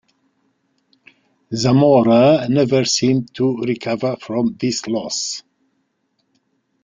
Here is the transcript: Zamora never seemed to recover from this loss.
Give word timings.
Zamora 1.53 2.47
never 2.49 2.85
seemed 2.85 3.35
to 3.35 3.57
recover 3.57 4.15
from 4.19 4.55
this 4.59 4.87
loss. 4.87 5.43